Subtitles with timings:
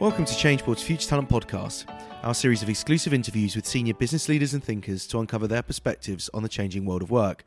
[0.00, 1.84] Welcome to Changeboard's Future Talent Podcast,
[2.24, 6.28] our series of exclusive interviews with senior business leaders and thinkers to uncover their perspectives
[6.34, 7.44] on the changing world of work.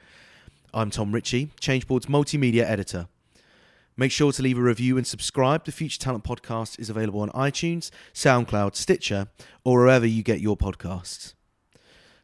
[0.74, 3.10] I'm Tom Ritchie, Changeboard's multimedia editor.
[3.98, 5.66] Make sure to leave a review and subscribe.
[5.66, 9.28] The Future Talent Podcast is available on iTunes, SoundCloud, Stitcher,
[9.66, 11.34] or wherever you get your podcasts.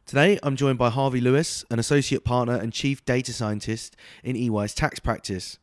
[0.06, 4.74] Today, I'm joined by Harvey Lewis, an associate partner and chief data scientist in EY's
[4.74, 5.58] tax practice.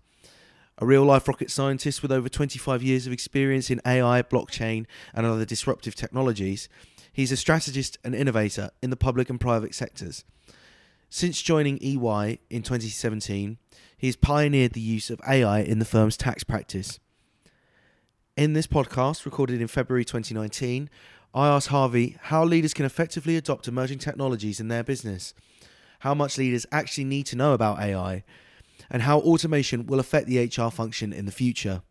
[0.81, 5.27] A real life rocket scientist with over 25 years of experience in AI, blockchain, and
[5.27, 6.69] other disruptive technologies,
[7.13, 10.23] he's a strategist and innovator in the public and private sectors.
[11.07, 13.59] Since joining EY in 2017,
[13.95, 16.99] he has pioneered the use of AI in the firm's tax practice.
[18.35, 20.89] In this podcast, recorded in February 2019,
[21.35, 25.35] I asked Harvey how leaders can effectively adopt emerging technologies in their business,
[25.99, 28.23] how much leaders actually need to know about AI,
[28.91, 31.81] and how automation will affect the HR function in the future.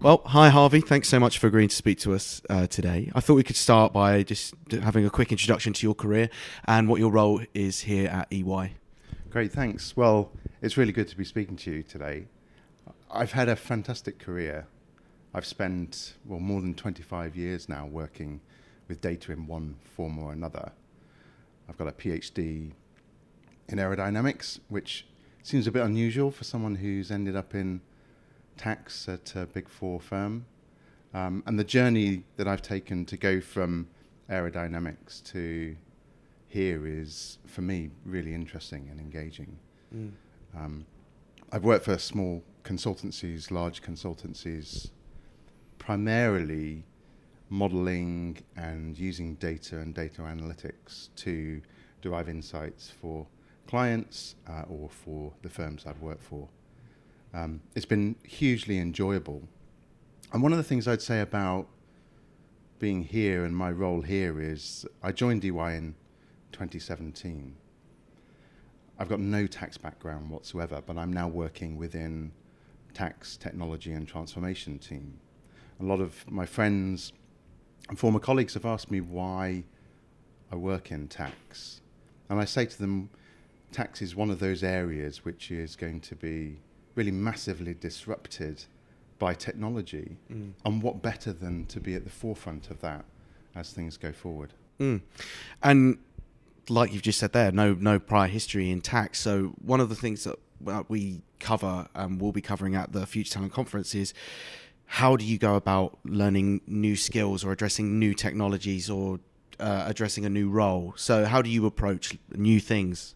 [0.00, 0.80] Well, hi Harvey.
[0.80, 3.10] Thanks so much for agreeing to speak to us uh, today.
[3.16, 6.30] I thought we could start by just having a quick introduction to your career
[6.66, 8.76] and what your role is here at EY.
[9.28, 9.96] Great, thanks.
[9.96, 10.30] Well,
[10.62, 12.26] it's really good to be speaking to you today.
[13.10, 14.68] I've had a fantastic career.
[15.34, 18.40] I've spent well more than 25 years now working
[18.86, 20.70] with data in one form or another.
[21.68, 22.72] I've got a PhD
[23.68, 25.06] in aerodynamics, which
[25.42, 27.80] seems a bit unusual for someone who's ended up in
[28.56, 30.46] tax at a big four firm.
[31.14, 33.88] Um, and the journey that I've taken to go from
[34.28, 35.76] aerodynamics to
[36.48, 39.58] here is, for me, really interesting and engaging.
[39.94, 40.12] Mm.
[40.56, 40.86] Um,
[41.52, 44.90] I've worked for small consultancies, large consultancies,
[45.78, 46.84] primarily
[47.50, 51.60] modeling and using data and data analytics to
[52.02, 53.26] derive insights for
[53.66, 56.48] clients uh, or for the firms I've worked for.
[57.34, 59.42] Um, it's been hugely enjoyable.
[60.32, 61.66] And one of the things I'd say about
[62.78, 65.94] being here and my role here is I joined EY in
[66.52, 67.56] 2017.
[68.98, 72.32] I've got no tax background whatsoever, but I'm now working within
[72.94, 75.20] tax technology and transformation team.
[75.80, 77.12] A lot of my friends
[77.96, 79.64] former colleagues have asked me why
[80.52, 81.80] I work in tax.
[82.28, 83.10] And I say to them,
[83.72, 86.58] tax is one of those areas which is going to be
[86.94, 88.64] really massively disrupted
[89.18, 90.16] by technology.
[90.32, 90.52] Mm.
[90.64, 93.04] And what better than to be at the forefront of that
[93.54, 94.52] as things go forward?
[94.78, 95.02] Mm.
[95.62, 95.98] And
[96.68, 99.20] like you've just said there, no no prior history in tax.
[99.20, 103.34] So one of the things that we cover and we'll be covering at the Future
[103.34, 104.12] Talent Conference is
[104.90, 109.20] how do you go about learning new skills or addressing new technologies or
[109.60, 110.94] uh, addressing a new role?
[110.96, 113.14] So how do you approach new things?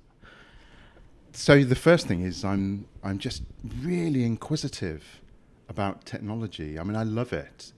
[1.32, 3.42] So the first thing is I'm I'm just
[3.80, 5.22] really inquisitive
[5.70, 6.78] about technology.
[6.78, 7.72] I mean I love it.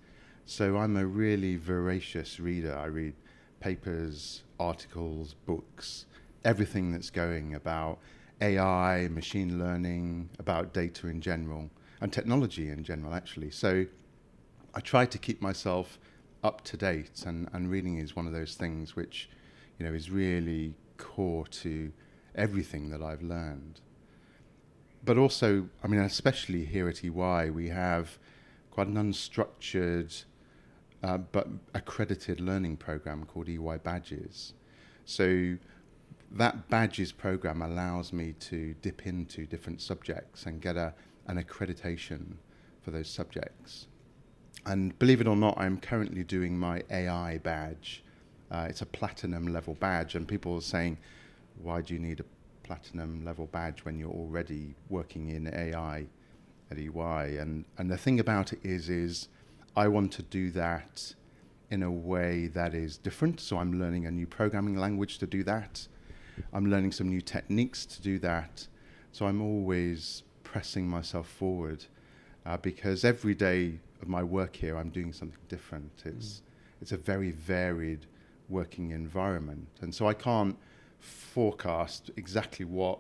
[0.44, 2.76] So I'm a really voracious reader.
[2.76, 3.15] I read
[3.61, 6.06] papers, articles, books,
[6.44, 8.00] everything that's going about
[8.41, 11.71] AI, machine learning, about data in general
[12.04, 13.50] and technology in general, actually.
[13.50, 13.87] So
[14.75, 15.98] I try to keep myself
[16.42, 19.31] up to date, and, and reading is one of those things which,
[19.78, 21.91] you know, is really core to
[22.34, 23.81] everything that I've learned.
[25.03, 28.19] But also, I mean, especially here at EY, we have
[28.70, 30.25] quite an unstructured
[31.03, 34.53] uh, but accredited learning program called EY Badges.
[35.06, 35.56] So
[36.34, 40.95] that Badges program allows me to dip into different subjects and get a
[41.27, 42.34] an accreditation
[42.83, 43.87] for those subjects.
[44.67, 48.03] And believe it or not, I'm currently doing my AI badge.
[48.50, 50.99] Uh, it's a platinum level badge, and people are saying,
[51.62, 52.25] why do you need a
[52.62, 56.06] platinum level badge when you're already working in AI
[56.71, 57.37] at EY?
[57.39, 59.28] And, and the thing about it is, is
[59.77, 61.15] I want to do that
[61.71, 63.41] in a way that is different.
[63.41, 65.88] So I'm learning a new programming language to do that.
[66.52, 68.66] I'm learning some new techniques to do that.
[69.12, 71.84] So I'm always pressing myself forward
[72.46, 75.90] uh, because every day of my work here, I'm doing something different.
[76.04, 76.40] It's mm.
[76.82, 78.06] it's a very varied
[78.48, 80.56] working environment, and so I can't
[81.00, 82.98] forecast exactly what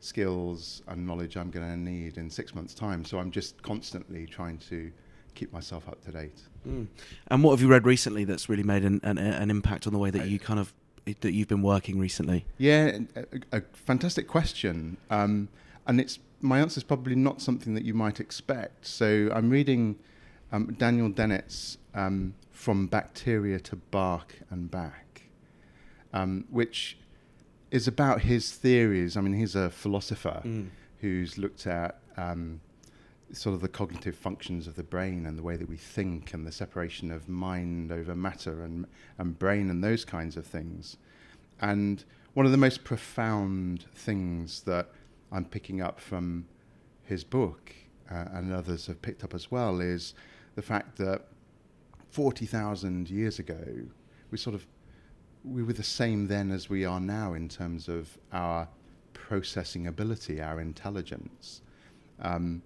[0.00, 3.04] skills and knowledge I'm going to need in six months' time.
[3.04, 4.90] So I'm just constantly trying to
[5.34, 6.40] keep myself up to date.
[6.68, 6.88] Mm.
[7.28, 9.98] And what have you read recently that's really made an, an, an impact on the
[9.98, 10.74] way that you kind of
[11.04, 12.44] that you've been working recently?
[12.58, 15.48] Yeah, a, a fantastic question, um,
[15.86, 18.86] and it's my answer is probably not something that you might expect.
[18.86, 19.96] So I'm reading
[20.50, 25.22] um, Daniel Dennett's um, From Bacteria to Bach and Back,
[26.12, 26.98] um, which
[27.70, 29.16] is about his theories.
[29.16, 30.68] I mean, he's a philosopher mm.
[31.00, 32.60] who's looked at um,
[33.32, 36.46] sort of the cognitive functions of the brain and the way that we think and
[36.46, 38.86] the separation of mind over matter and,
[39.18, 40.96] and brain and those kinds of things.
[41.60, 44.88] And one of the most profound things that
[45.30, 46.46] I'm picking up from
[47.04, 47.74] his book,
[48.10, 50.14] uh, and others have picked up as well, is
[50.54, 51.26] the fact that
[52.10, 53.64] 40,000 years ago,
[54.30, 54.66] we sort of
[55.44, 58.68] we were the same then as we are now in terms of our
[59.12, 61.62] processing ability, our intelligence.
[62.20, 62.62] Um,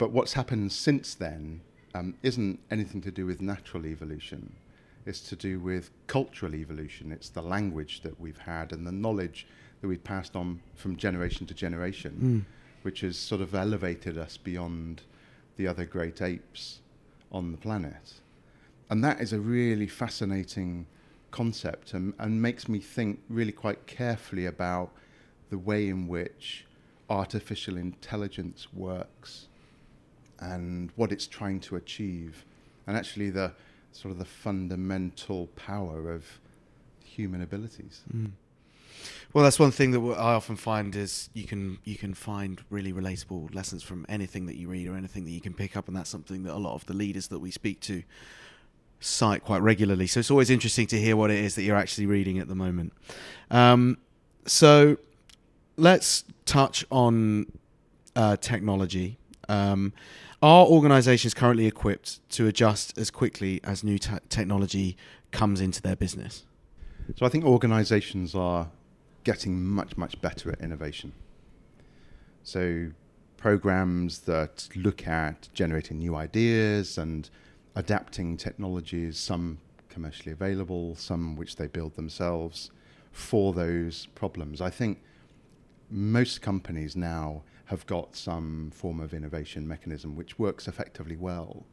[0.00, 1.60] but what's happened since then
[1.94, 4.56] um, isn't anything to do with natural evolution.
[5.04, 7.12] It's to do with cultural evolution.
[7.12, 9.46] It's the language that we've had and the knowledge
[9.82, 12.80] that we've passed on from generation to generation, mm.
[12.80, 15.02] which has sort of elevated us beyond
[15.58, 16.80] the other great apes
[17.30, 18.14] on the planet.
[18.88, 20.86] And that is a really fascinating
[21.30, 24.92] concept and, and makes me think really quite carefully about
[25.50, 26.64] the way in which
[27.10, 29.48] artificial intelligence works
[30.40, 32.44] and what it's trying to achieve,
[32.86, 33.52] and actually the
[33.92, 36.24] sort of the fundamental power of
[37.04, 38.02] human abilities.
[38.14, 38.32] Mm.
[39.32, 42.92] Well, that's one thing that I often find is you can you can find really
[42.92, 45.96] relatable lessons from anything that you read or anything that you can pick up, and
[45.96, 48.02] that's something that a lot of the leaders that we speak to
[48.98, 50.06] cite quite regularly.
[50.06, 52.54] So it's always interesting to hear what it is that you're actually reading at the
[52.54, 52.92] moment.
[53.50, 53.98] Um,
[54.46, 54.98] so
[55.76, 57.46] let's touch on
[58.14, 59.16] uh, technology.
[59.50, 59.92] Um,
[60.42, 64.96] are organizations currently equipped to adjust as quickly as new te- technology
[65.32, 66.44] comes into their business?
[67.16, 68.70] So I think organizations are
[69.24, 71.12] getting much, much better at innovation.
[72.44, 72.90] So
[73.36, 77.28] programs that look at generating new ideas and
[77.74, 79.58] adapting technologies, some
[79.88, 82.70] commercially available, some which they build themselves
[83.10, 84.60] for those problems.
[84.60, 85.02] I think
[85.90, 91.64] most companies now have got some form of innovation mechanism which works effectively well.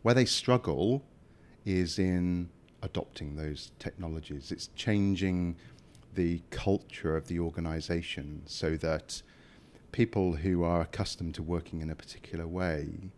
[0.00, 1.04] Where they struggle
[1.66, 2.48] is in
[2.82, 4.50] adopting those technologies.
[4.50, 5.56] It's changing
[6.14, 9.20] the culture of the organization so that
[9.92, 13.10] people who are accustomed to working in a particular way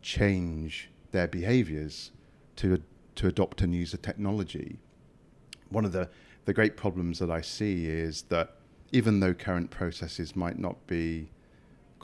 [0.00, 2.10] change their behaviors
[2.56, 2.82] to,
[3.16, 4.78] to adopt and use a technology.
[5.68, 6.08] One of the,
[6.46, 8.56] the great problems that I see is that
[8.92, 11.28] even though current processes might not be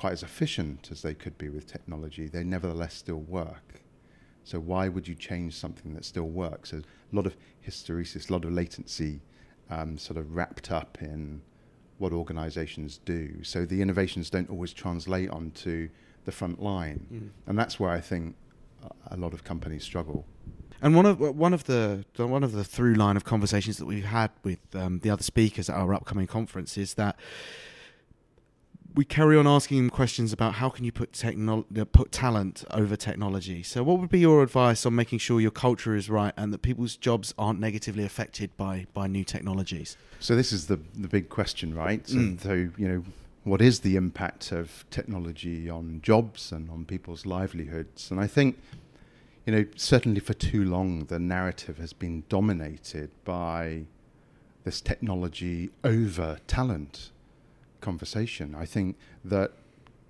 [0.01, 3.83] quite as efficient as they could be with technology, they nevertheless still work.
[4.45, 6.71] So why would you change something that still works?
[6.71, 7.37] There's a lot of
[7.69, 9.21] hysteresis, a lot of latency
[9.69, 11.43] um, sort of wrapped up in
[11.99, 13.45] what organizations do.
[13.45, 15.91] So the innovations don't always translate onto
[16.25, 17.07] the front line.
[17.13, 17.29] Mm.
[17.47, 18.37] And that's where I think
[19.11, 20.25] a lot of companies struggle.
[20.81, 24.07] And one of one of the one of the through line of conversations that we've
[24.07, 27.17] had with um, the other speakers at our upcoming conference is that
[28.95, 31.13] we carry on asking questions about how can you put
[31.93, 33.63] put talent over technology.
[33.63, 36.63] So, what would be your advice on making sure your culture is right and that
[36.63, 39.97] people's jobs aren't negatively affected by by new technologies?
[40.19, 42.05] So, this is the the big question, right?
[42.05, 42.41] Mm.
[42.41, 43.05] So, you know,
[43.45, 48.11] what is the impact of technology on jobs and on people's livelihoods?
[48.11, 48.59] And I think,
[49.47, 53.85] you know, certainly for too long, the narrative has been dominated by
[54.65, 57.11] this technology over talent
[57.81, 58.55] conversation.
[58.55, 59.53] I think that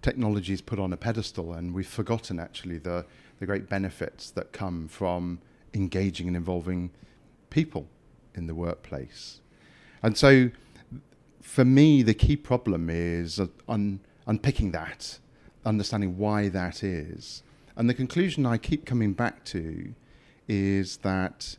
[0.03, 3.05] technology is put on a pedestal, and we've forgotten actually the
[3.39, 5.41] the great benefits that come from
[5.73, 6.91] engaging and involving
[7.49, 7.89] people
[8.35, 9.41] in the workplace.
[10.03, 10.51] And so,
[11.41, 15.19] for me, the key problem is un- unpicking that,
[15.65, 17.43] understanding why that is.
[17.77, 19.95] And the conclusion I keep coming back to
[20.47, 21.57] is that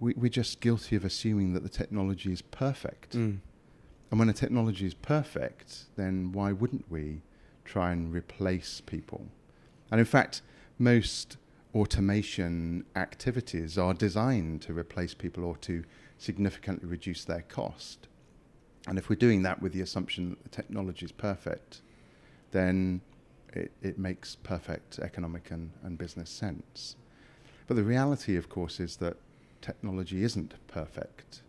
[0.00, 3.16] we, are just guilty of assuming that the technology is perfect.
[3.16, 3.38] Mm.
[4.10, 7.20] And when a technology is perfect, then why wouldn't we
[7.64, 9.26] try and replace people?
[9.90, 10.42] And in fact,
[10.78, 11.36] most
[11.74, 15.84] automation activities are designed to replace people or to
[16.16, 18.08] significantly reduce their cost.
[18.86, 21.82] And if we're doing that with the assumption that the technology is perfect,
[22.52, 23.02] then
[23.52, 26.96] it, it makes perfect economic and, and business sense.
[27.66, 29.16] But the reality, of course, is that
[29.60, 31.42] technology isn't perfect.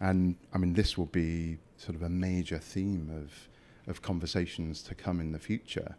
[0.00, 3.48] And I mean, this will be sort of a major theme of,
[3.90, 5.96] of conversations to come in the future.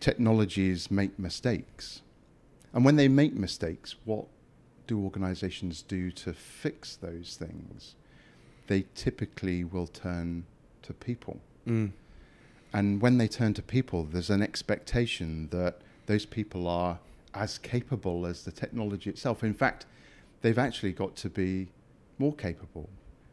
[0.00, 2.02] Technologies make mistakes.
[2.72, 4.26] And when they make mistakes, what
[4.86, 7.94] do organizations do to fix those things?
[8.66, 10.44] They typically will turn
[10.82, 11.40] to people.
[11.66, 11.92] Mm.
[12.72, 16.98] And when they turn to people, there's an expectation that those people are
[17.34, 19.42] as capable as the technology itself.
[19.42, 19.86] In fact,
[20.42, 21.68] they've actually got to be
[22.20, 22.88] more capable.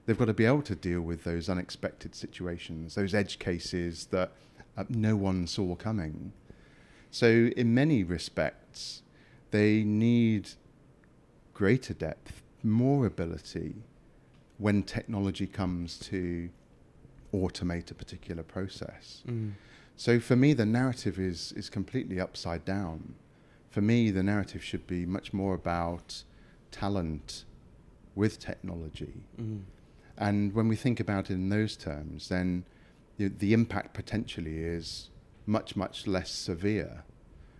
[0.05, 4.31] They've got to be able to deal with those unexpected situations, those edge cases that
[4.77, 6.31] uh, no one saw coming.
[7.11, 9.03] So, in many respects,
[9.51, 10.51] they need
[11.53, 13.75] greater depth, more ability
[14.57, 16.49] when technology comes to
[17.33, 19.23] automate a particular process.
[19.27, 19.53] Mm.
[19.95, 23.15] So for me, the narrative is is completely upside down.
[23.69, 26.23] For me, the narrative should be much more about
[26.71, 27.45] talent
[28.17, 29.13] with technology.
[29.39, 29.61] Mm.
[30.17, 32.65] And when we think about it in those terms, then
[33.17, 35.09] the, the impact potentially is
[35.45, 37.03] much, much less severe.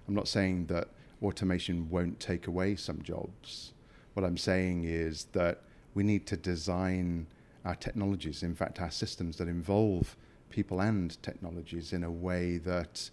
[0.07, 0.87] I'm not saying that
[1.21, 3.73] automation won't take away some jobs.
[4.13, 5.61] What I'm saying is that
[5.93, 7.27] we need to design
[7.63, 10.15] our technologies, in fact, our systems that involve
[10.49, 13.09] people and technologies in a way that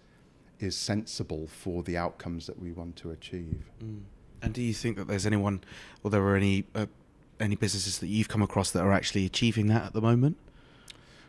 [0.60, 3.70] is sensible for the outcomes that we want to achieve.
[3.82, 4.02] Mm.
[4.40, 5.64] And do you think that there's anyone,
[6.02, 6.86] or there are any uh,
[7.44, 10.36] any businesses that you've come across that are actually achieving that at the moment?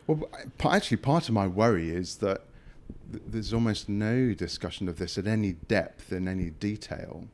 [0.06, 0.28] Well,
[0.64, 2.42] actually, part of my worry is that
[3.10, 7.24] th- there's almost no discussion of this at any depth in any detail.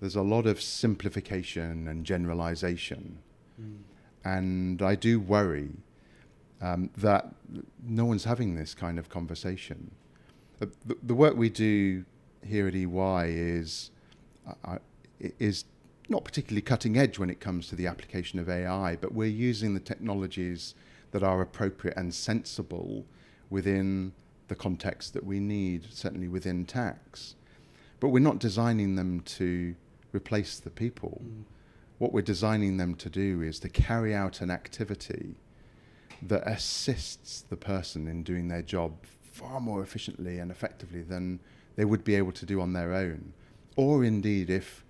[0.00, 3.18] There's a lot of simplification and generalization.
[3.60, 3.78] Mm.
[4.24, 5.70] And I do worry
[6.60, 7.34] um, that
[7.82, 9.90] no one's having this kind of conversation.
[10.60, 12.04] Uh, the, the, work we do
[12.46, 13.90] here at EY is,
[14.64, 14.76] uh,
[15.38, 15.64] is
[16.10, 19.74] not particularly cutting edge when it comes to the application of AI, but we're using
[19.74, 20.74] the technologies
[21.12, 23.06] that are appropriate and sensible
[23.48, 24.12] within
[24.48, 27.36] the context that we need, certainly within tax.
[28.00, 29.74] But we're not designing them to
[30.12, 31.22] replace the people.
[31.24, 31.44] Mm.
[31.98, 35.36] What we're designing them to do is to carry out an activity
[36.22, 41.40] that assists the person in doing their job far more efficiently and effectively than
[41.76, 43.32] they would be able to do on their own.
[43.76, 44.84] Or indeed, if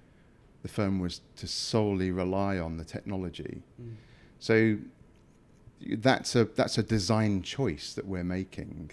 [0.63, 3.63] the firm was to solely rely on the technology.
[3.81, 3.95] Mm.
[4.39, 4.79] So
[5.99, 8.91] that's a that's a design choice that we're making,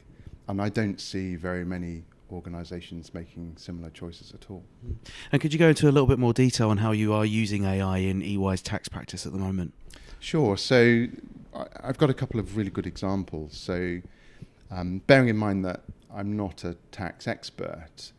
[0.48, 4.64] and I don't see very many organisations making similar choices at all.
[4.86, 4.96] Mm.
[5.32, 7.66] And could you go into a little bit more detail on how you are using
[7.66, 9.74] AI in EY's tax practice at the moment?
[10.20, 10.58] Sure.
[10.58, 11.08] So
[11.84, 13.56] I've got a couple of really good examples.
[13.56, 14.02] So
[14.72, 15.82] um, bearing in mind that
[16.14, 18.12] I'm not a tax expert,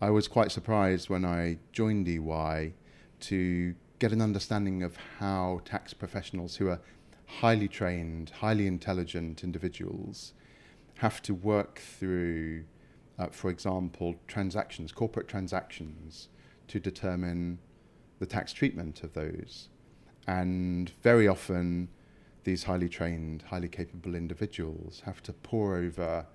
[0.00, 2.72] I was quite surprised when I joined EY
[3.20, 6.80] to get an understanding of how tax professionals who are
[7.26, 10.32] highly trained, highly intelligent individuals
[10.96, 12.64] have to work through,
[13.18, 16.28] uh, for example, transactions, corporate transactions,
[16.68, 17.58] to determine
[18.18, 19.68] the tax treatment of those.
[20.26, 21.88] And very often,
[22.44, 26.26] these highly trained, highly capable individuals have to pore over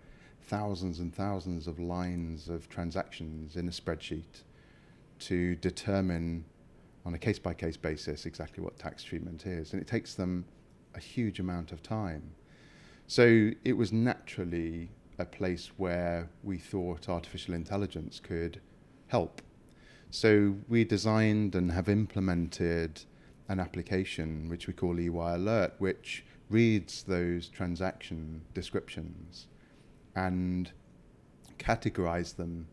[0.41, 4.43] thousands and thousands of lines of transactions in a spreadsheet
[5.19, 6.45] to determine
[7.05, 9.73] on a case by case basis exactly what tax treatment is.
[9.73, 10.45] And it takes them
[10.95, 12.23] a huge amount of time.
[13.07, 18.59] So it was naturally a place where we thought artificial intelligence could
[19.07, 19.41] help.
[20.09, 23.03] So we designed and have implemented
[23.47, 29.47] an application which we call EY Alert, which reads those transaction descriptions
[30.15, 30.71] and
[31.59, 32.67] categorize them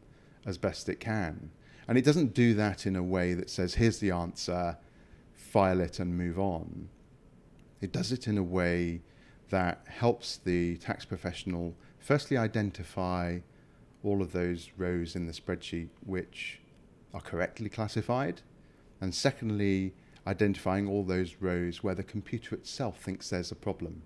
[0.47, 1.51] as best it can.
[1.93, 4.79] And it doesn't do that in a way that says, here's the answer,
[5.35, 6.89] file it and move on.
[7.83, 9.03] It does it in a way
[9.51, 13.41] that helps the tax professional firstly identify
[14.03, 16.63] all of those rows in the spreadsheet which
[17.13, 18.41] are correctly classified,
[19.03, 19.93] and secondly,
[20.27, 24.01] identifying all those rows where the computer itself thinks there's a problem.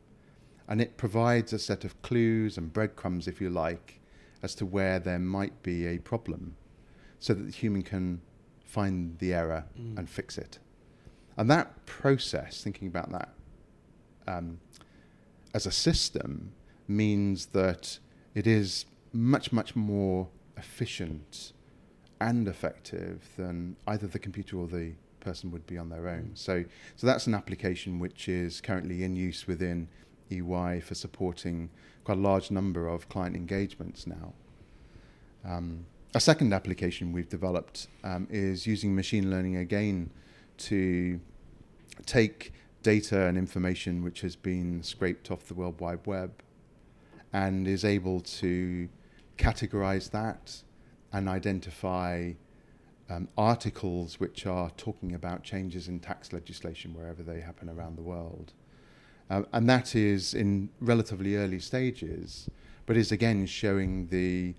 [0.66, 4.00] And it provides a set of clues and breadcrumbs, if you like,
[4.43, 6.57] as to where there might be a problem
[7.18, 8.20] so that the human can
[8.64, 9.96] find the error mm.
[9.99, 10.58] and fix it.
[11.37, 13.28] And that process, thinking about that
[14.26, 14.58] um,
[15.54, 16.52] as a system,
[16.88, 17.99] means that
[18.35, 21.52] it is much, much more efficient
[22.20, 26.30] and effective than either the computer or the person would be on their own.
[26.32, 26.38] Mm.
[26.38, 26.64] So,
[26.96, 29.88] so that's an application which is currently in use within
[30.30, 31.70] EY for supporting
[32.04, 34.32] quite a large number of client engagements now.
[35.44, 40.11] Um, a second application we've developed um, is using machine learning again
[40.56, 41.20] to
[42.06, 46.32] take data and information which has been scraped off the World Wide Web
[47.35, 48.88] and is able to
[49.37, 50.62] categorize that
[51.12, 52.32] and identify
[53.11, 58.02] um, articles which are talking about changes in tax legislation wherever they happen around the
[58.02, 58.54] world.
[59.28, 62.49] Um, and that is in relatively early stages,
[62.87, 64.54] but is again showing the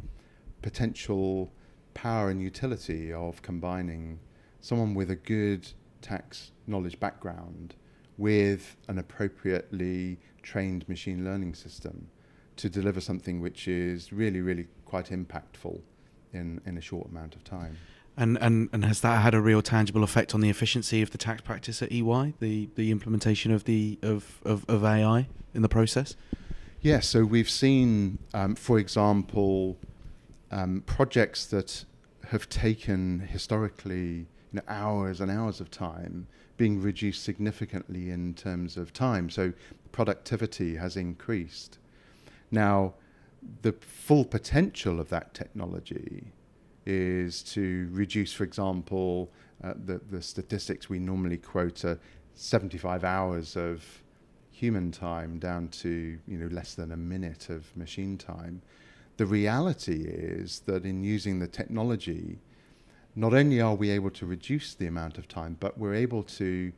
[0.67, 1.49] potential
[1.93, 4.19] power and utility of combining
[4.59, 5.65] someone with a good
[6.01, 7.73] tax knowledge background
[8.17, 12.09] with an appropriately trained machine learning system
[12.57, 15.79] to deliver something which is really, really quite impactful
[16.33, 17.77] in, in a short amount of time.
[18.17, 21.17] And, and and has that had a real tangible effect on the efficiency of the
[21.17, 22.33] tax practice at EY?
[22.39, 26.17] The the implementation of the of, of, of AI in the process.
[26.81, 29.77] Yes, so we've seen, um, for example,
[30.51, 31.85] um, projects that
[32.29, 36.27] have taken historically you know, hours and hours of time
[36.57, 39.29] being reduced significantly in terms of time.
[39.29, 39.53] So
[39.91, 41.77] productivity has increased.
[42.51, 42.95] Now,
[43.61, 46.31] the full potential of that technology
[46.85, 49.29] is to reduce, for example,
[49.63, 51.99] uh, the, the statistics we normally quote are
[52.35, 53.83] 75 hours of
[54.51, 58.61] human time down to you know less than a minute of machine time.
[59.17, 62.39] The reality is that in using the technology,
[63.15, 66.71] not only are we able to reduce the amount of time, but we're able to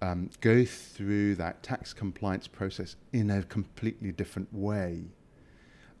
[0.00, 5.04] um, go through that tax compliance process in a completely different way.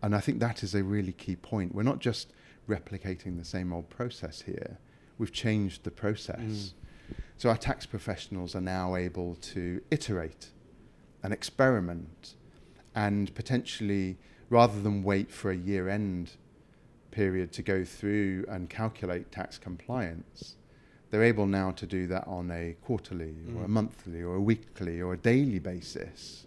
[0.02, 1.74] And I think that is a really key point.
[1.74, 2.32] We're not just
[2.68, 4.78] replicating the same old process here,
[5.18, 6.38] we've changed the process.
[6.38, 6.72] Mm.
[7.36, 10.50] So our tax professionals are now able to iterate
[11.22, 12.36] and experiment
[12.94, 14.18] and potentially,
[14.50, 16.32] rather than wait for a year end
[17.10, 20.56] period to go through and calculate tax compliance,
[21.10, 23.56] they're able now to do that on a quarterly mm.
[23.56, 23.70] or a mm.
[23.70, 26.46] monthly or a weekly or a daily basis.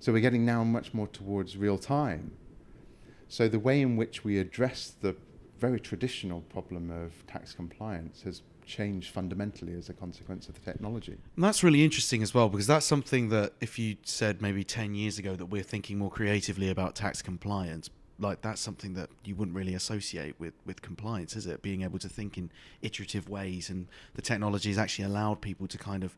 [0.00, 2.32] So we're getting now much more towards real time.
[3.28, 5.14] So the way in which we address the
[5.58, 11.16] very traditional problem of tax compliance has changed fundamentally as a consequence of the technology.
[11.36, 14.94] And that's really interesting as well because that's something that if you said maybe 10
[14.94, 19.34] years ago that we're thinking more creatively about tax compliance, like that's something that you
[19.34, 21.62] wouldn't really associate with with compliance, is it?
[21.62, 22.50] Being able to think in
[22.80, 26.16] iterative ways, and the technology has actually allowed people to kind of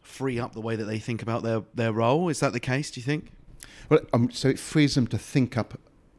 [0.00, 2.28] free up the way that they think about their their role.
[2.28, 2.90] Is that the case?
[2.90, 3.32] Do you think?
[3.88, 5.78] Well, um, so it frees them to think up,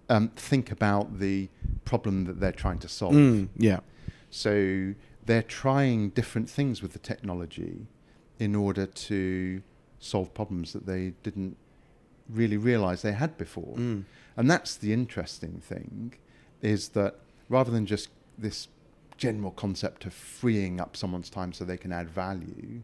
[0.10, 1.50] um, think about the
[1.86, 3.14] problem that they're trying to solve.
[3.14, 3.80] Mm, yeah.
[4.34, 7.86] So they're trying different things with the technology
[8.40, 9.62] in order to
[10.00, 11.56] solve problems that they didn't
[12.28, 13.76] really realize they had before.
[13.76, 14.06] Mm.
[14.36, 16.16] And that's the interesting thing
[16.64, 18.70] is that rather than just this
[19.18, 22.82] general concept of freeing up someone's time so they can add value,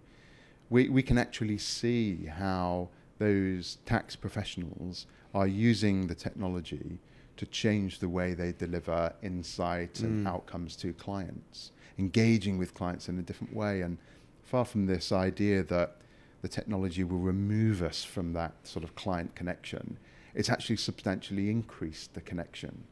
[0.70, 7.00] we, we can actually see how those tax professionals are using the technology
[7.40, 10.04] to change the way they deliver insight mm.
[10.04, 13.80] and outcomes to clients, engaging with clients in a different way.
[13.80, 13.98] And
[14.44, 15.96] far from this idea that
[16.42, 19.98] the technology will remove us from that sort of client connection,
[20.36, 22.84] it's actually substantially increased the connection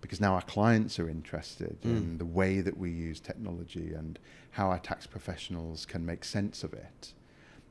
[0.00, 1.96] because now our clients are interested mm.
[1.96, 4.18] in the way that we use technology and
[4.50, 7.12] how our tax professionals can make sense of it.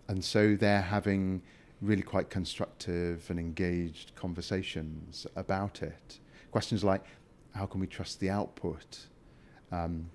[0.07, 1.41] And so they're having
[1.83, 6.19] really quite constructive and engaged conversations about it.
[6.51, 7.05] Questions like
[7.55, 9.05] how can we trust the output?
[9.71, 10.09] Um,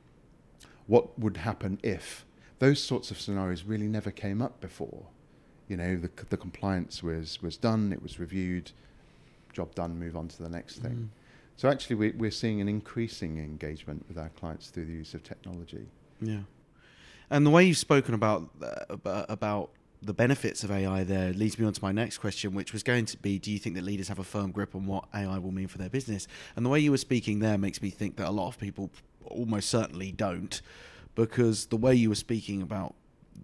[0.86, 2.24] what would happen if?
[2.58, 5.04] Those sorts of scenarios really never came up before.
[5.68, 8.72] You know, the, the compliance was, was done, it was reviewed,
[9.52, 10.92] job done, move on to the next thing.
[10.92, 11.08] Mm.
[11.56, 15.22] So actually, we, we're seeing an increasing engagement with our clients through the use of
[15.22, 15.86] technology.
[16.20, 16.40] Yeah,
[17.30, 19.70] and the way you've spoken about uh, about
[20.02, 23.04] the benefits of AI there leads me on to my next question, which was going
[23.06, 25.52] to be: Do you think that leaders have a firm grip on what AI will
[25.52, 26.28] mean for their business?
[26.56, 28.90] And the way you were speaking there makes me think that a lot of people
[29.24, 30.60] almost certainly don't,
[31.14, 32.94] because the way you were speaking about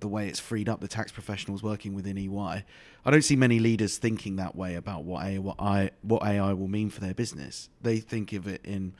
[0.00, 2.64] the way it's freed up the tax professionals working within EY.
[3.04, 6.52] I don't see many leaders thinking that way about what AI, what, I, what AI
[6.52, 7.68] will mean for their business.
[7.80, 8.94] They think of it in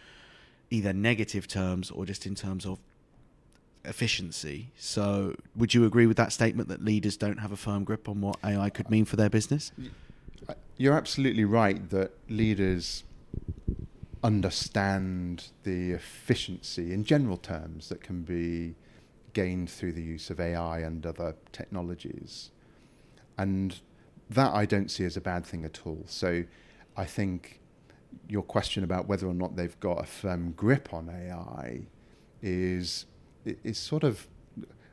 [0.71, 2.79] either negative terms or just in terms of
[3.85, 4.71] efficiency.
[4.77, 8.21] So, would you agree with that statement that leaders don't have a firm grip on
[8.21, 9.73] what AI could mean for their business?
[10.49, 13.05] Uh, you're absolutely right that leaders
[14.23, 18.75] understand the efficiency in general terms that can be
[19.35, 22.51] gained through the use of AI and other technologies.
[23.37, 23.81] And
[24.31, 26.05] that I don't see as a bad thing at all.
[26.07, 26.45] So
[26.97, 27.61] I think
[28.29, 31.83] your question about whether or not they've got a firm grip on AI
[32.41, 33.07] is
[33.45, 34.27] is sort of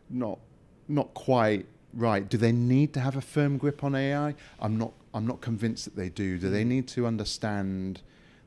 [0.09, 0.39] not
[0.87, 2.27] not quite right.
[2.27, 4.35] Do they need to have a firm grip on AI?
[4.59, 6.37] I'm not I'm not convinced that they do.
[6.37, 8.01] Do they need to understand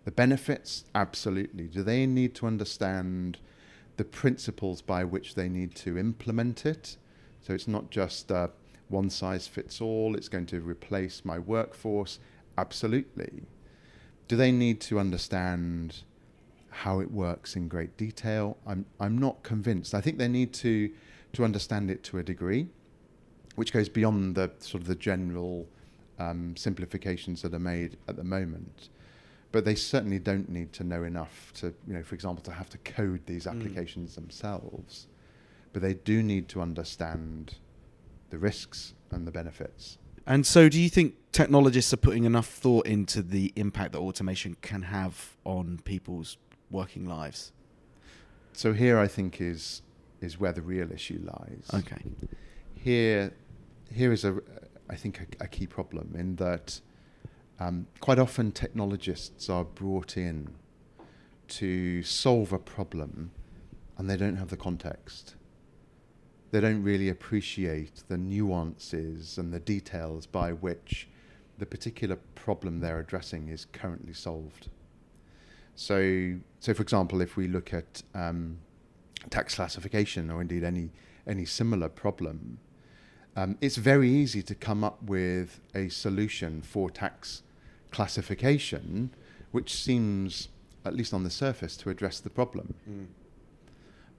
[0.05, 0.85] the benefits?
[0.95, 1.64] Absolutely.
[1.64, 3.38] Do they need to understand
[3.97, 6.97] the principles by which they need to implement it.
[7.40, 8.31] So it's not just
[8.88, 12.19] one size fits all, it's going to replace my workforce.
[12.57, 13.43] Absolutely.
[14.29, 16.03] Do they need to understand
[16.75, 18.57] how it works in great detail?
[18.67, 19.95] I'm, I'm not convinced.
[19.95, 20.91] I think they need to,
[21.35, 22.67] to understand it to a degree,
[23.55, 25.67] which goes beyond the sort of the general
[26.19, 28.89] um, simplifications that are made at the moment.
[29.53, 32.69] But they certainly don't need to know enough to, you know, for example, to have
[32.71, 33.53] to code these Mm.
[33.53, 35.07] applications themselves.
[35.73, 37.55] But they do need to understand
[38.31, 39.99] the risks and the benefits.
[40.27, 44.57] And so, do you think technologists are putting enough thought into the impact that automation
[44.63, 46.37] can have on people's
[46.70, 47.53] working lives?
[48.53, 49.83] So here, I think is
[50.20, 51.68] is where the real issue lies.
[51.74, 52.03] Okay.
[52.74, 53.33] Here,
[53.92, 54.40] here is a,
[54.88, 56.81] I think a, a key problem in that
[57.61, 60.55] um, quite often technologists are brought in
[61.48, 63.31] to solve a problem,
[63.98, 65.35] and they don't have the context.
[66.50, 71.09] They don't really appreciate the nuances and the details by which
[71.59, 74.68] the particular problem they're addressing is currently solved.
[75.77, 78.59] So, so for example, if we look at um,
[79.31, 80.91] tax classification or indeed any
[81.27, 82.59] any similar problem,
[83.35, 87.43] um, it's very easy to come up with a solution for tax
[87.91, 89.11] classification,
[89.53, 90.49] which seems,
[90.85, 92.75] at least on the surface, to address the problem.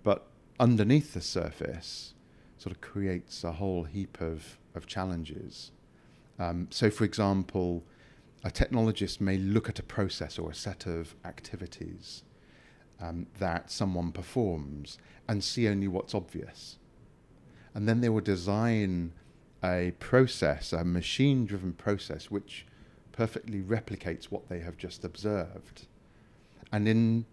[0.02, 0.28] But
[0.60, 2.14] underneath the surface,
[2.58, 5.72] sort of creates a whole heap of, of challenges.
[6.40, 7.84] Um, so, for example,
[8.46, 12.22] a technologist may look at a process or a set of activities
[13.02, 16.78] um, that someone performs and see only what's obvious.
[17.74, 19.14] And then they will design
[19.64, 22.68] a process, a machine driven process, which
[23.12, 25.88] perfectly replicates what they have just observed.
[26.72, 27.26] And in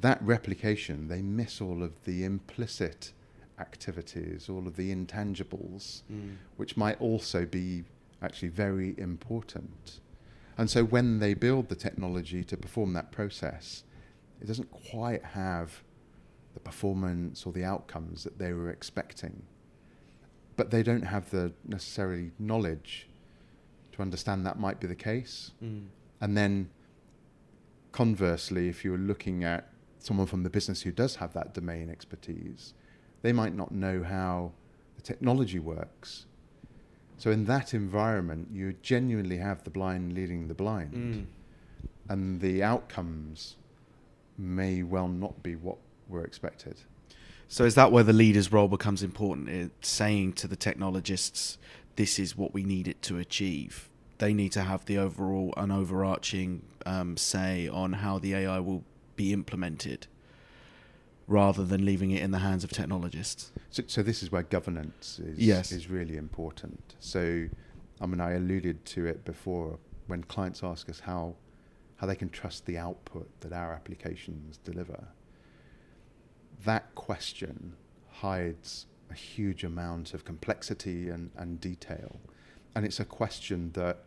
[0.00, 3.12] that replication, they miss all of the implicit
[3.58, 6.02] activities, all of the intangibles,
[6.56, 7.84] which might also be
[8.22, 10.00] actually very important.
[10.58, 13.84] And so when they build the technology to perform that process,
[14.40, 15.82] it doesn't quite have
[16.54, 19.42] the performance or the outcomes that they were expecting.
[20.56, 23.08] But they don't have the necessarily knowledge
[23.92, 25.52] to understand that might be the case.
[25.62, 25.86] Mm.
[26.20, 26.70] And then
[27.92, 32.72] conversely, if you're looking at someone from the business who does have that domain expertise,
[33.22, 34.52] they might not know how
[34.96, 36.26] the technology works.
[37.18, 41.26] So in that environment, you genuinely have the blind leading the blind,
[42.08, 43.56] and the outcomes
[44.38, 46.76] may well not be what were expected.
[47.48, 49.48] So, is that where the leader's role becomes important?
[49.48, 51.58] It's saying to the technologists,
[51.94, 55.70] "This is what we need it to achieve." They need to have the overall and
[55.70, 60.06] overarching um, say on how the AI will be implemented,
[61.28, 63.50] rather than leaving it in the hands of technologists.
[63.70, 65.72] So, so this is where governance is Yes.
[65.72, 66.94] is really important.
[67.00, 67.48] So,
[68.00, 71.34] I mean, I alluded to it before when clients ask us how
[71.96, 75.08] how they can trust the output that our applications deliver.
[76.64, 77.74] That question
[78.10, 82.20] hides a huge amount of complexity and, and detail,
[82.74, 84.04] and it's a question that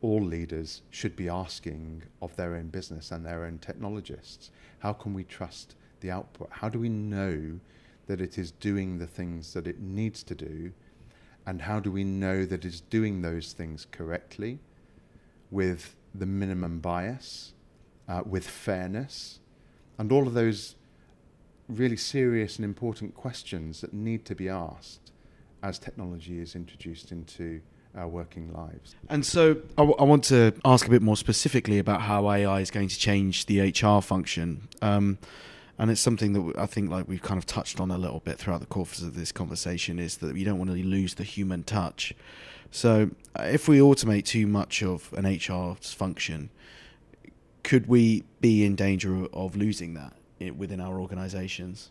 [0.00, 4.50] all leaders should be asking of their own business and their own technologists.
[4.80, 6.48] How can we trust the output?
[6.50, 7.58] How do we know
[8.06, 10.72] that it is doing the things that it needs to do?
[11.46, 14.60] And how do we know that it's doing those things correctly
[15.50, 17.54] with the minimum bias,
[18.08, 19.40] uh, with fairness,
[19.98, 20.76] and all of those
[21.68, 25.12] really serious and important questions that need to be asked
[25.62, 27.60] as technology is introduced into
[27.96, 28.96] our working lives.
[29.08, 32.60] And so, I, w- I want to ask a bit more specifically about how AI
[32.60, 34.68] is going to change the HR function.
[34.82, 35.18] Um,
[35.78, 38.38] and it's something that I think, like we've kind of touched on a little bit
[38.38, 41.64] throughout the course of this conversation, is that you don't want to lose the human
[41.64, 42.14] touch.
[42.70, 46.50] So, uh, if we automate too much of an HR's function,
[47.62, 50.14] could we be in danger of losing that
[50.56, 51.90] within our organisations?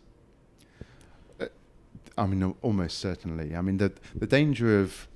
[2.16, 3.56] I mean, almost certainly.
[3.56, 5.08] I mean, the the danger of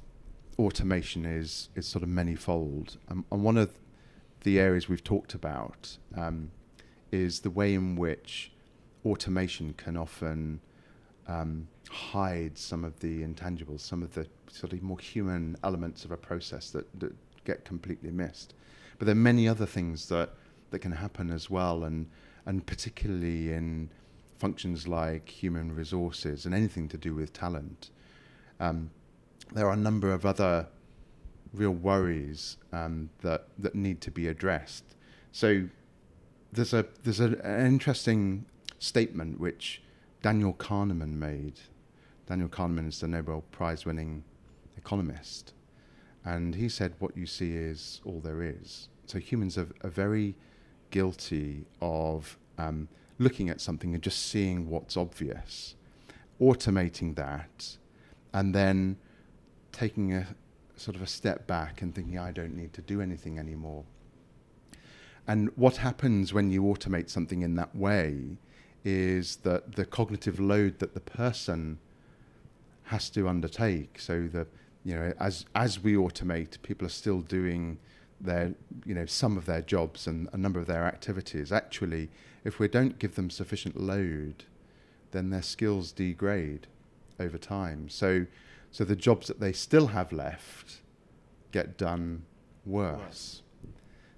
[0.59, 3.79] automation is is sort of manifold, um, and one of
[4.43, 6.51] the areas we've talked about um,
[7.13, 8.53] is the way in which
[9.11, 10.61] automation can often
[11.27, 16.11] um, hide some of the intangibles, some of the sort of more human elements of
[16.11, 17.13] a process that, that
[17.45, 18.55] get completely missed.
[18.99, 20.31] But there are many other things that,
[20.71, 22.07] that can happen as well, and
[22.47, 23.91] and particularly in
[24.39, 27.91] functions like human resources and anything to do with talent.
[28.59, 28.91] Um,
[29.53, 30.67] there are a number of other
[31.53, 34.85] real worries um, that that need to be addressed.
[35.33, 35.69] So
[36.53, 38.47] there's a there's a, an interesting
[38.79, 39.83] statement which
[40.23, 41.61] Daniel Kahneman made.
[42.27, 44.25] Daniel Kahneman is the Nobel Prize winning
[44.77, 45.55] economist,
[46.25, 50.35] and he said, "What you see is all there is." So humans are, are very
[50.91, 52.89] guilty of um,
[53.19, 55.75] looking at something and just seeing what's obvious,
[56.41, 57.77] automating that,
[58.33, 58.97] and then
[59.73, 60.27] taking a,
[60.77, 63.85] sort of a step back and thinking, I don't need to do anything anymore.
[65.27, 68.39] And what happens when you automate something in that way
[68.89, 71.79] is that the cognitive load that the person
[72.85, 74.47] has to undertake, so the
[74.85, 77.79] you know, as as we automate, people are still doing
[78.21, 78.55] their
[78.87, 81.53] you know some of their jobs and a number of their activities.
[81.53, 82.09] Actually,
[82.45, 84.45] if we don't give them sufficient load,
[85.11, 86.67] then their skills degrade
[87.21, 87.89] over time.
[87.89, 88.27] So
[88.71, 90.81] so the jobs that they still have left
[91.53, 92.23] get done
[92.65, 93.43] worse.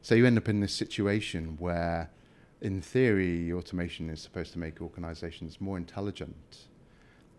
[0.03, 2.11] So you end up in this situation where,
[2.63, 6.67] in theory, automation is supposed to make organizations more intelligent.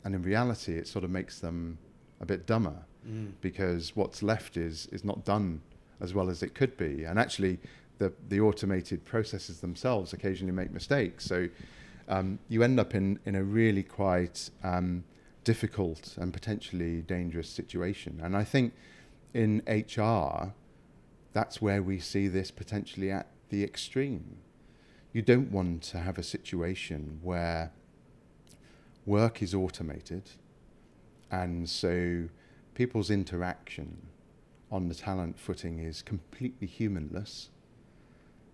[0.04, 1.78] And in reality, it sort of makes them
[2.20, 2.76] a bit dumber
[3.08, 3.32] mm.
[3.42, 5.62] because what's left is, is not done
[6.00, 7.04] as well as it could be.
[7.04, 7.60] And actually,
[8.00, 11.26] the, the automated processes themselves occasionally make mistakes.
[11.26, 11.48] So
[12.08, 15.04] um, you end up in, in a really quite um,
[15.44, 18.20] difficult and potentially dangerous situation.
[18.24, 18.74] And I think
[19.36, 20.54] in HR,
[21.34, 24.38] that's where we see this potentially at the extreme.
[25.14, 27.72] You don't want to have a situation where
[29.06, 30.30] work is automated
[31.32, 32.28] and so
[32.76, 33.98] people's interaction
[34.72, 37.50] on the talent footing is completely humanless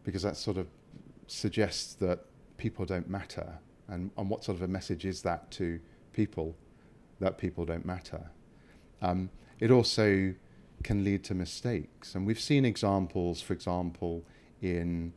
[0.04, 0.68] because that sort of
[1.28, 2.26] suggests that
[2.58, 3.60] people don't matter.
[3.88, 5.80] And, and what sort of a message is that to
[6.14, 6.56] people
[7.20, 8.30] that people don't matter?
[9.02, 10.34] Um, it also
[10.84, 12.16] can lead to mistakes.
[12.16, 14.24] And we've seen examples, for example,
[14.62, 15.14] in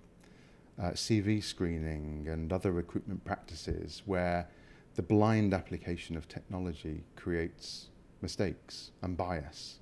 [0.81, 4.49] uh, CV screening and other recruitment practices where
[4.95, 7.89] the blind application of technology creates
[8.23, 9.79] mistakes and bias.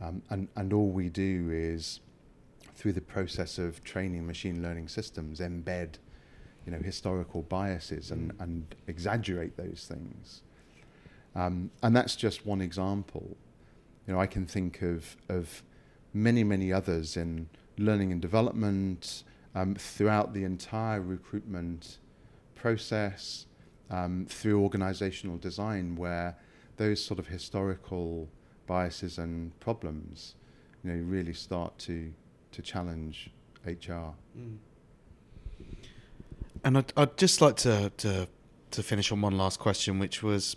[0.00, 2.00] Um, and, and all we do is,
[2.76, 5.96] through the process of training machine learning systems, embed
[6.64, 10.42] you know, historical biases and, and exaggerate those things.
[11.34, 13.36] Um, and that's just one example.
[14.06, 15.62] You know, I can think of, of
[16.12, 21.98] many, many others in learning and development um, throughout the entire recruitment
[22.54, 23.46] process,
[23.90, 26.36] um, through organizational design, where
[26.76, 28.28] those sort of historical
[28.66, 30.34] biases and problems,
[30.84, 32.12] you know, really start to
[32.52, 33.30] to challenge
[33.66, 34.14] HR.
[34.36, 34.56] Mm.
[36.64, 38.28] And I'd, I'd just like to, to
[38.70, 40.56] to finish on one last question, which was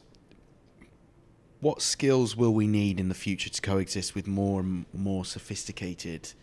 [1.60, 6.34] what skills will we need in the future to coexist with more and more sophisticated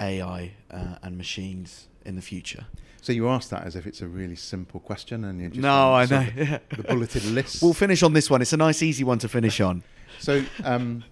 [0.00, 2.66] AI uh, and machines in the future?
[3.00, 5.94] So you asked that as if it's a really simple question, and you just no,
[5.94, 7.62] I know the, the bulleted list.
[7.62, 8.42] We'll finish on this one.
[8.42, 9.84] It's a nice, easy one to finish on.
[10.18, 11.04] so, um,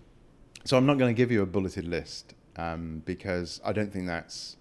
[0.65, 4.07] so I'm not going to give you a bulleted list um, because I don't think
[4.07, 4.57] that's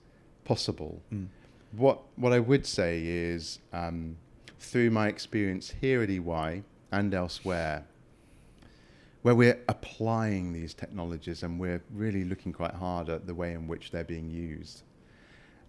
[0.45, 1.01] possible.
[1.11, 1.27] Mm.
[1.71, 4.17] What what I would say is, um,
[4.59, 7.85] through my experience here at EY and elsewhere,
[9.23, 13.67] where we're applying these technologies and we're really looking quite hard at the way in
[13.67, 14.83] which they're being used.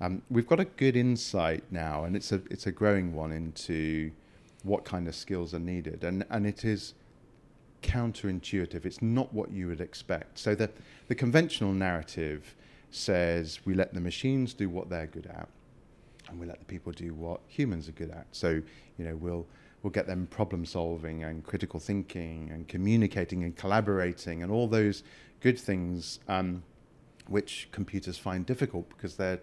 [0.01, 4.11] Um, we've got a good insight now, and it's a it's a growing one into
[4.64, 6.95] what kind of skills are needed, and and it is
[7.83, 8.85] counterintuitive.
[8.85, 10.38] It's not what you would expect.
[10.40, 10.69] So the
[11.07, 12.57] the conventional narrative
[12.90, 15.49] says we let the machines do what they're good at,
[16.29, 18.27] and we let the people do what humans are good at.
[18.33, 18.61] So
[18.99, 19.47] you know we'll
[19.85, 25.05] will get them problem solving and critical thinking and communicating and collaborating and all those
[25.40, 26.62] good things um,
[27.29, 29.40] which computers find difficult because they're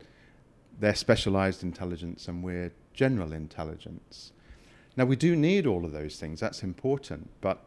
[0.79, 4.31] they're specialized intelligence and we're general intelligence.
[4.97, 7.63] Now we do need all of those things, that's important, but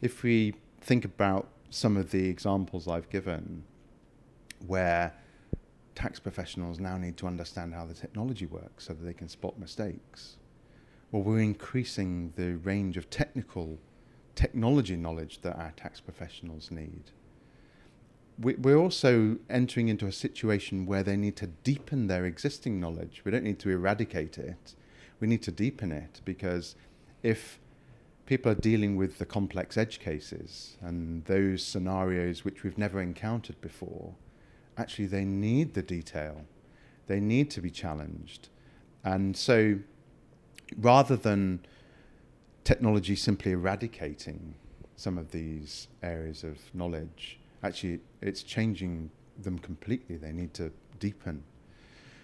[0.00, 3.64] if we think about some of the examples I've given
[4.66, 5.12] where
[5.94, 9.58] tax professionals now need to understand how the technology works so that they can spot
[9.58, 10.36] mistakes
[11.16, 13.78] well, we're increasing the range of technical
[14.34, 17.04] technology knowledge that our tax professionals need.
[18.38, 23.22] We're also entering into a situation where they need to deepen their existing knowledge.
[23.24, 24.74] We don't need to eradicate it,
[25.18, 26.74] we need to deepen it because
[27.22, 27.60] if
[28.26, 33.58] people are dealing with the complex edge cases and those scenarios which we've never encountered
[33.62, 34.16] before,
[34.76, 36.44] actually they need the detail.
[37.06, 38.50] They need to be challenged.
[39.02, 39.78] And so
[40.76, 41.60] rather than
[42.64, 44.54] technology simply eradicating
[44.96, 50.16] some of these areas of knowledge, actually it's changing them completely.
[50.16, 51.44] They need to deepen.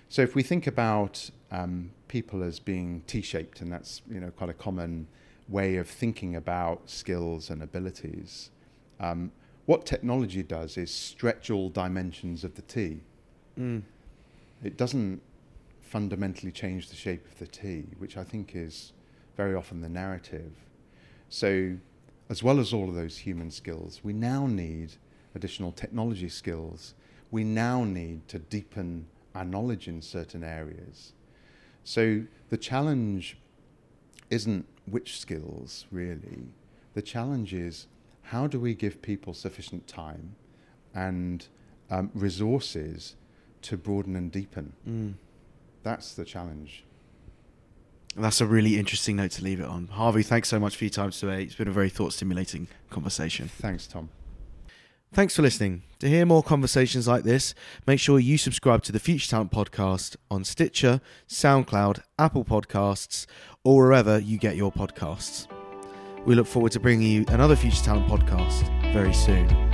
[0.08, 4.50] So if we think about um, people as being T-shaped, and that's you know quite
[4.50, 5.06] a common
[5.48, 8.50] way of thinking about skills and abilities,
[9.00, 9.32] um,
[9.66, 13.00] what technology does is stretch all dimensions of the T.
[13.58, 13.82] Mm.
[14.62, 15.22] It doesn't
[15.92, 18.94] fundamentally change the shape of the T, which I think is
[19.36, 20.52] very often the narrative.
[21.28, 21.76] So,
[22.30, 24.92] as well as all of those human skills, we now need
[25.34, 26.94] additional technology skills.
[27.30, 31.12] We now need to deepen our knowledge in certain areas.
[31.84, 33.36] So the challenge
[34.30, 36.54] isn't which skills really.
[36.94, 37.86] The challenge is
[38.22, 40.36] how do we give people sufficient time
[40.94, 41.46] and
[41.90, 43.16] um, resources
[43.62, 44.72] to broaden and deepen?
[44.88, 45.14] Mm.
[45.82, 46.84] That's the challenge.
[48.16, 49.88] That's a really interesting note to leave it on.
[49.88, 51.44] Harvey, thanks so much for your time today.
[51.44, 53.48] It's been a very thought stimulating conversation.
[53.48, 54.10] Thanks, Tom.
[55.14, 55.82] Thanks for listening.
[55.98, 57.54] To hear more conversations like this,
[57.86, 63.26] make sure you subscribe to the Future Talent podcast on Stitcher, SoundCloud, Apple Podcasts,
[63.64, 65.48] or wherever you get your podcasts.
[66.24, 69.71] We look forward to bringing you another Future Talent podcast very soon.